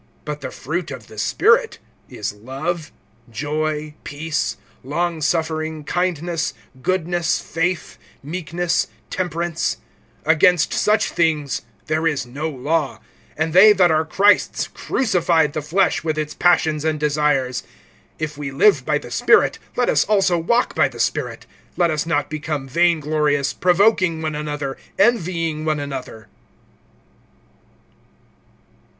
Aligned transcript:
(22)But 0.25 0.39
the 0.39 0.49
fruit 0.49 0.89
of 0.89 1.05
the 1.05 1.19
Spirit 1.19 1.77
is 2.09 2.33
love, 2.33 2.91
joy, 3.31 3.93
peace, 4.03 4.57
long 4.83 5.21
suffering, 5.21 5.83
kindness, 5.83 6.55
goodness, 6.81 7.37
faith, 7.39 7.99
(23)meekness, 8.25 8.87
temperance; 9.11 9.77
against 10.25 10.73
such 10.73 11.11
things 11.11 11.61
there 11.85 12.07
is 12.07 12.25
no 12.25 12.49
law. 12.49 12.99
(24)And 13.37 13.51
they 13.51 13.73
that 13.73 13.91
are 13.91 14.03
Christ's 14.03 14.65
crucified 14.69 15.53
the 15.53 15.61
flesh 15.61 16.03
with 16.03 16.17
its 16.17 16.33
passions 16.33 16.83
and 16.83 16.99
desires. 16.99 17.61
(25)If 18.19 18.37
we 18.39 18.49
live 18.49 18.83
by 18.83 18.97
the 18.97 19.11
Spirit, 19.11 19.59
let 19.75 19.87
us 19.87 20.03
also 20.05 20.35
walk 20.35 20.73
by 20.73 20.87
the 20.87 20.99
Spirit. 20.99 21.45
(26)Let 21.77 21.89
us 21.91 22.05
not 22.07 22.27
become 22.27 22.67
vainglorious, 22.67 23.53
provoking 23.53 24.19
one 24.23 24.33
another, 24.33 24.77
envying 24.97 25.63
one 25.63 25.79
another. 25.79 26.27